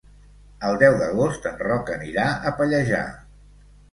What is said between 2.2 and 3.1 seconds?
a Pallejà.